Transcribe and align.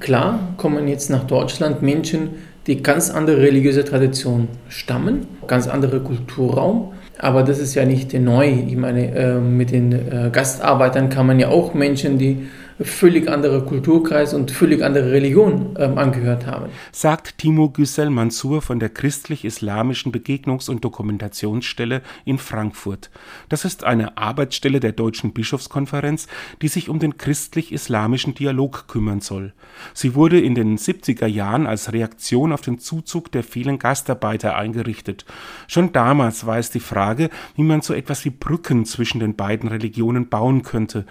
Klar 0.00 0.54
kommen 0.56 0.88
jetzt 0.88 1.10
nach 1.10 1.24
Deutschland 1.24 1.82
Menschen, 1.82 2.30
die 2.66 2.82
ganz 2.82 3.10
andere 3.10 3.38
religiöse 3.38 3.84
Tradition 3.84 4.48
stammen, 4.68 5.26
ganz 5.46 5.66
andere 5.66 6.00
Kulturraum. 6.00 6.92
Aber 7.18 7.42
das 7.42 7.58
ist 7.58 7.74
ja 7.74 7.84
nicht 7.84 8.12
neu. 8.14 8.48
Ich 8.68 8.76
meine, 8.76 9.12
äh, 9.14 9.38
mit 9.38 9.72
den 9.72 9.92
äh, 9.92 10.30
Gastarbeitern 10.30 11.08
kann 11.08 11.26
man 11.26 11.40
ja 11.40 11.48
auch 11.48 11.74
Menschen, 11.74 12.18
die 12.18 12.46
völlig 12.80 13.28
andere 13.28 13.64
Kulturkreis 13.64 14.34
und 14.34 14.50
völlig 14.50 14.82
andere 14.82 15.10
Religion 15.10 15.74
ähm, 15.78 15.98
angehört 15.98 16.46
haben. 16.46 16.66
Sagt 16.92 17.38
Timo 17.38 17.70
Güssel 17.70 18.10
Mansur 18.10 18.62
von 18.62 18.78
der 18.78 18.88
christlich-islamischen 18.88 20.12
Begegnungs- 20.12 20.70
und 20.70 20.84
Dokumentationsstelle 20.84 22.02
in 22.24 22.38
Frankfurt. 22.38 23.10
Das 23.48 23.64
ist 23.64 23.84
eine 23.84 24.16
Arbeitsstelle 24.16 24.80
der 24.80 24.92
Deutschen 24.92 25.32
Bischofskonferenz, 25.32 26.28
die 26.62 26.68
sich 26.68 26.88
um 26.88 26.98
den 26.98 27.18
christlich-islamischen 27.18 28.34
Dialog 28.34 28.86
kümmern 28.86 29.20
soll. 29.20 29.52
Sie 29.94 30.14
wurde 30.14 30.40
in 30.40 30.54
den 30.54 30.78
70er 30.78 31.26
Jahren 31.26 31.66
als 31.66 31.92
Reaktion 31.92 32.52
auf 32.52 32.60
den 32.60 32.78
Zuzug 32.78 33.32
der 33.32 33.42
vielen 33.42 33.78
Gastarbeiter 33.78 34.56
eingerichtet. 34.56 35.24
Schon 35.66 35.92
damals 35.92 36.46
war 36.46 36.58
es 36.58 36.70
die 36.70 36.80
Frage, 36.80 37.30
wie 37.56 37.62
man 37.62 37.80
so 37.80 37.94
etwas 37.94 38.24
wie 38.24 38.30
Brücken 38.30 38.84
zwischen 38.84 39.20
den 39.20 39.34
beiden 39.34 39.68
Religionen 39.68 40.28
bauen 40.28 40.62
könnte. 40.62 41.04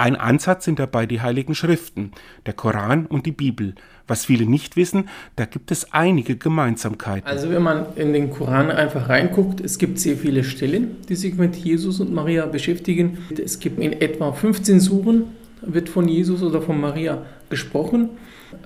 Ein 0.00 0.16
Ansatz 0.16 0.64
sind 0.64 0.78
dabei 0.78 1.04
die 1.04 1.20
Heiligen 1.20 1.54
Schriften, 1.54 2.12
der 2.46 2.54
Koran 2.54 3.04
und 3.04 3.26
die 3.26 3.32
Bibel. 3.32 3.74
Was 4.08 4.24
viele 4.24 4.46
nicht 4.46 4.74
wissen, 4.76 5.10
da 5.36 5.44
gibt 5.44 5.70
es 5.70 5.92
einige 5.92 6.36
Gemeinsamkeiten. 6.36 7.28
Also 7.28 7.50
wenn 7.50 7.62
man 7.62 7.84
in 7.96 8.14
den 8.14 8.30
Koran 8.30 8.70
einfach 8.70 9.10
reinguckt, 9.10 9.60
es 9.60 9.76
gibt 9.76 9.98
sehr 9.98 10.16
viele 10.16 10.42
Stellen, 10.42 10.96
die 11.10 11.16
sich 11.16 11.34
mit 11.34 11.54
Jesus 11.54 12.00
und 12.00 12.14
Maria 12.14 12.46
beschäftigen. 12.46 13.18
Es 13.44 13.58
gibt 13.58 13.78
in 13.78 13.92
etwa 13.92 14.32
15 14.32 14.80
Suren, 14.80 15.24
wird 15.60 15.90
von 15.90 16.08
Jesus 16.08 16.42
oder 16.42 16.62
von 16.62 16.80
Maria 16.80 17.26
gesprochen. 17.50 18.08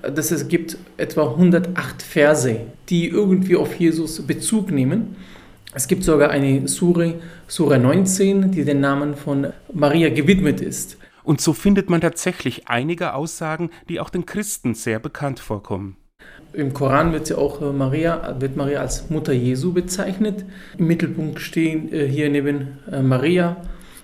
Das 0.02 0.30
es 0.30 0.46
gibt 0.46 0.78
etwa 0.98 1.30
108 1.30 2.00
Verse, 2.00 2.60
die 2.90 3.08
irgendwie 3.08 3.56
auf 3.56 3.74
Jesus 3.74 4.24
Bezug 4.24 4.70
nehmen. 4.70 5.16
Es 5.74 5.88
gibt 5.88 6.04
sogar 6.04 6.30
eine 6.30 6.68
Sure, 6.68 7.14
Sure 7.48 7.80
19, 7.80 8.52
die 8.52 8.64
den 8.64 8.78
Namen 8.78 9.16
von 9.16 9.48
Maria 9.72 10.10
gewidmet 10.10 10.60
ist. 10.60 10.96
Und 11.24 11.40
so 11.40 11.54
findet 11.54 11.90
man 11.90 12.00
tatsächlich 12.00 12.68
einige 12.68 13.14
Aussagen, 13.14 13.70
die 13.88 13.98
auch 13.98 14.10
den 14.10 14.26
Christen 14.26 14.74
sehr 14.74 14.98
bekannt 14.98 15.40
vorkommen. 15.40 15.96
Im 16.52 16.72
Koran 16.72 17.12
wird 17.12 17.28
ja 17.28 17.36
auch 17.36 17.60
äh, 17.60 17.72
Maria, 17.72 18.36
wird 18.38 18.56
Maria 18.56 18.80
als 18.80 19.10
Mutter 19.10 19.32
Jesu 19.32 19.72
bezeichnet. 19.72 20.44
Im 20.78 20.86
Mittelpunkt 20.86 21.40
stehen 21.40 21.92
äh, 21.92 22.06
hier 22.06 22.30
neben 22.30 22.78
äh, 22.90 23.02
Maria, 23.02 23.56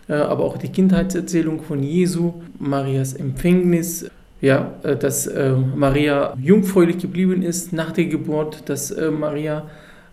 aber 0.08 0.42
auch 0.42 0.58
die 0.58 0.70
Kindheitserzählung 0.70 1.62
von 1.62 1.84
Jesu, 1.84 2.42
Marias 2.58 3.12
Empfängnis, 3.12 4.10
ja, 4.40 4.72
dass 4.82 5.30
Maria 5.76 6.36
jungfräulich 6.42 6.98
geblieben 6.98 7.42
ist 7.42 7.72
nach 7.72 7.92
der 7.92 8.06
Geburt, 8.06 8.68
dass 8.68 8.92
Maria 9.12 9.70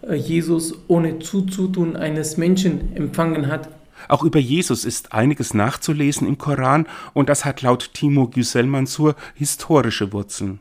Jesus 0.08 0.76
ohne 0.88 1.18
Zuzutun 1.18 1.96
eines 1.96 2.38
Menschen 2.38 2.96
empfangen 2.96 3.48
hat 3.48 3.70
auch 4.08 4.24
über 4.24 4.40
Jesus 4.40 4.86
ist 4.86 5.14
einiges 5.14 5.54
nachzulesen 5.54 6.28
im 6.28 6.38
Koran 6.38 6.88
und 7.14 7.30
das 7.30 7.46
hat 7.46 7.62
laut 7.62 7.92
Timo 7.94 8.28
Güsel 8.28 8.66
Mansur 8.66 9.16
historische 9.36 10.12
Wurzeln. 10.14 10.60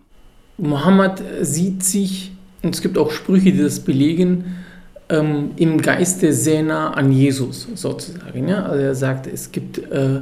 Mohammed 0.58 1.22
sieht 1.42 1.82
sich, 1.82 2.32
und 2.62 2.74
es 2.74 2.80
gibt 2.80 2.96
auch 2.98 3.10
Sprüche, 3.10 3.52
die 3.52 3.62
das 3.62 3.80
belegen, 3.80 4.56
ähm, 5.08 5.50
im 5.56 5.80
Geiste 5.80 6.32
sehr 6.32 6.62
nah 6.62 6.90
an 6.90 7.12
Jesus 7.12 7.68
sozusagen. 7.74 8.48
Ja? 8.48 8.64
Also 8.64 8.82
er 8.82 8.94
sagt, 8.94 9.26
es 9.26 9.52
gibt 9.52 9.78
äh, 9.78 10.20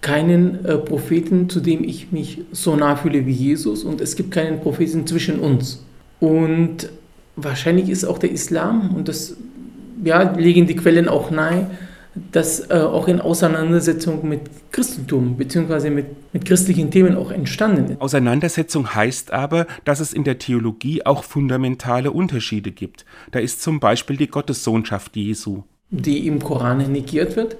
keinen 0.00 0.64
äh, 0.64 0.76
Propheten, 0.76 1.48
zu 1.48 1.60
dem 1.60 1.82
ich 1.82 2.12
mich 2.12 2.42
so 2.52 2.76
nah 2.76 2.96
fühle 2.96 3.26
wie 3.26 3.32
Jesus 3.32 3.84
und 3.84 4.00
es 4.00 4.16
gibt 4.16 4.30
keinen 4.30 4.60
Propheten 4.60 5.06
zwischen 5.06 5.38
uns. 5.38 5.84
Und 6.20 6.90
wahrscheinlich 7.36 7.88
ist 7.88 8.04
auch 8.04 8.18
der 8.18 8.30
Islam, 8.30 8.94
und 8.94 9.08
das 9.08 9.36
ja, 10.04 10.22
legen 10.32 10.66
die 10.66 10.76
Quellen 10.76 11.08
auch 11.08 11.30
nahe, 11.30 11.70
das 12.14 12.70
äh, 12.70 12.74
auch 12.74 13.08
in 13.08 13.20
Auseinandersetzung 13.20 14.28
mit 14.28 14.42
Christentum 14.70 15.36
bzw. 15.36 15.90
Mit, 15.90 16.06
mit 16.32 16.44
christlichen 16.44 16.90
Themen 16.90 17.16
auch 17.16 17.30
entstanden 17.30 17.92
ist. 17.92 18.00
Auseinandersetzung 18.00 18.94
heißt 18.94 19.32
aber, 19.32 19.66
dass 19.84 20.00
es 20.00 20.12
in 20.12 20.24
der 20.24 20.38
Theologie 20.38 21.04
auch 21.04 21.24
fundamentale 21.24 22.12
Unterschiede 22.12 22.70
gibt. 22.70 23.04
Da 23.32 23.40
ist 23.40 23.62
zum 23.62 23.80
Beispiel 23.80 24.16
die 24.16 24.28
Gottessohnschaft 24.28 25.16
Jesu. 25.16 25.62
Die 25.90 26.26
im 26.26 26.42
Koran 26.42 26.78
negiert 26.90 27.36
wird, 27.36 27.56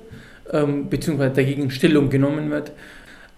ähm, 0.53 0.89
bzw. 0.89 1.31
dagegen 1.31 1.71
Stellung 1.71 2.09
genommen 2.11 2.51
wird. 2.51 2.73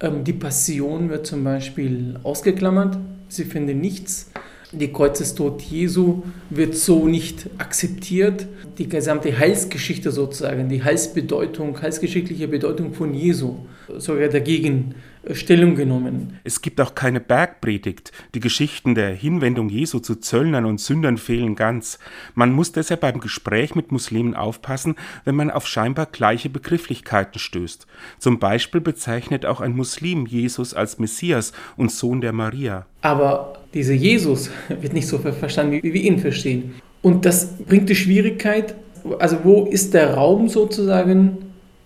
Ähm, 0.01 0.25
die 0.25 0.35
Passion 0.35 1.09
wird 1.09 1.27
zum 1.27 1.45
Beispiel 1.45 2.19
ausgeklammert. 2.23 2.99
Sie 3.29 3.45
finden 3.45 3.81
nichts 3.81 4.31
die 4.73 4.93
Kreuzestod 4.93 5.63
Jesu 5.63 6.23
wird 6.51 6.75
so 6.75 7.07
nicht 7.07 7.49
akzeptiert. 7.59 8.47
Die 8.79 8.89
gesamte 8.89 9.37
Heilsgeschichte 9.39 10.11
sozusagen, 10.11 10.69
die 10.69 10.83
Heilsbedeutung, 10.83 11.81
heilsgeschichtliche 11.81 12.49
Bedeutung 12.49 12.93
von 12.93 13.15
Jesu, 13.15 13.57
sogar 13.97 14.29
dagegen 14.29 14.95
Stellung 15.33 15.75
genommen. 15.75 16.39
Es 16.45 16.63
gibt 16.63 16.81
auch 16.81 16.95
keine 16.95 17.21
Bergpredigt. 17.21 18.13
Die 18.35 18.41
Geschichten 18.41 18.95
der 18.95 19.11
Hinwendung 19.11 19.69
Jesu 19.69 19.99
zu 19.99 20.17
Zöllnern 20.17 20.65
und 20.65 20.81
Sündern 20.81 21.17
fehlen 21.17 21.57
ganz. 21.57 21.99
Man 22.35 22.53
muss 22.53 22.73
deshalb 22.73 23.01
beim 23.01 23.21
Gespräch 23.21 23.75
mit 23.75 23.91
Muslimen 23.93 24.35
aufpassen, 24.35 24.95
wenn 25.25 25.35
man 25.35 25.51
auf 25.51 25.67
scheinbar 25.67 26.07
gleiche 26.07 26.49
Begrifflichkeiten 26.49 27.39
stößt. 27.39 27.87
Zum 28.19 28.39
Beispiel 28.39 28.81
bezeichnet 28.81 29.47
auch 29.47 29.61
ein 29.61 29.75
Muslim 29.75 30.27
Jesus 30.27 30.75
als 30.75 30.99
Messias 30.99 31.53
und 31.77 31.91
Sohn 31.91 32.21
der 32.21 32.33
Maria. 32.33 32.87
Aber 33.03 33.55
dieser 33.75 33.95
Jesus 33.95 34.51
wird 34.69 34.93
nicht 34.93 35.09
so 35.09 35.19
verstanden, 35.19 35.81
wie 35.83 35.93
wir 35.93 36.03
ihn 36.03 36.19
verstehen. 36.19 36.75
Und 37.03 37.25
das 37.25 37.57
bringt 37.59 37.89
die 37.89 37.95
Schwierigkeit, 37.95 38.75
also 39.19 39.39
wo 39.45 39.65
ist 39.67 39.95
der 39.95 40.15
Raum 40.15 40.49
sozusagen, 40.49 41.39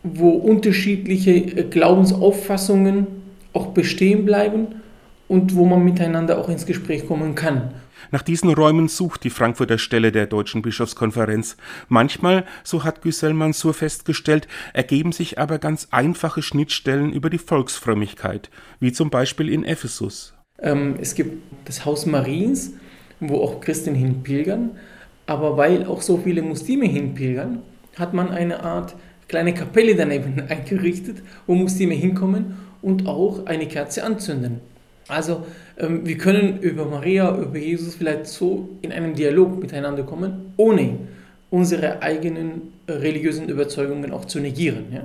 wo 0.02 0.30
unterschiedliche 0.30 1.42
Glaubensauffassungen 1.68 3.19
auch 3.52 3.68
bestehen 3.68 4.24
bleiben 4.24 4.82
und 5.28 5.54
wo 5.54 5.64
man 5.64 5.84
miteinander 5.84 6.38
auch 6.38 6.48
ins 6.48 6.66
Gespräch 6.66 7.06
kommen 7.06 7.34
kann. 7.34 7.72
Nach 8.10 8.22
diesen 8.22 8.52
Räumen 8.52 8.88
sucht 8.88 9.22
die 9.24 9.30
Frankfurter 9.30 9.78
Stelle 9.78 10.10
der 10.10 10.26
Deutschen 10.26 10.62
Bischofskonferenz. 10.62 11.56
Manchmal, 11.88 12.44
so 12.64 12.82
hat 12.82 13.02
Güssel 13.02 13.34
Mansur 13.34 13.74
festgestellt, 13.74 14.48
ergeben 14.72 15.12
sich 15.12 15.38
aber 15.38 15.58
ganz 15.58 15.88
einfache 15.90 16.42
Schnittstellen 16.42 17.12
über 17.12 17.30
die 17.30 17.38
Volksfrömmigkeit, 17.38 18.50
wie 18.80 18.92
zum 18.92 19.10
Beispiel 19.10 19.48
in 19.48 19.64
Ephesus. 19.64 20.34
Ähm, 20.58 20.96
es 21.00 21.14
gibt 21.14 21.42
das 21.66 21.84
Haus 21.84 22.06
Mariens, 22.06 22.72
wo 23.20 23.40
auch 23.40 23.60
Christen 23.60 23.94
hinpilgern, 23.94 24.70
aber 25.26 25.56
weil 25.56 25.84
auch 25.84 26.02
so 26.02 26.16
viele 26.16 26.42
Muslime 26.42 26.86
hinpilgern, 26.86 27.62
hat 27.96 28.14
man 28.14 28.30
eine 28.30 28.64
Art 28.64 28.96
kleine 29.30 29.54
Kapelle 29.54 29.94
daneben 29.94 30.42
eingerichtet, 30.48 31.18
wo 31.46 31.54
Muslime 31.54 31.94
hinkommen 31.94 32.56
und 32.82 33.06
auch 33.06 33.46
eine 33.46 33.66
Kerze 33.66 34.02
anzünden. 34.02 34.60
Also 35.06 35.46
ähm, 35.78 36.04
wir 36.04 36.18
können 36.18 36.58
über 36.60 36.84
Maria, 36.84 37.36
über 37.36 37.56
Jesus 37.56 37.94
vielleicht 37.94 38.26
so 38.26 38.68
in 38.82 38.90
einen 38.92 39.14
Dialog 39.14 39.60
miteinander 39.60 40.02
kommen, 40.02 40.52
ohne 40.56 40.98
unsere 41.48 42.02
eigenen 42.02 42.72
religiösen 42.88 43.48
Überzeugungen 43.48 44.12
auch 44.12 44.24
zu 44.24 44.40
negieren. 44.40 44.86
Ja? 44.92 45.02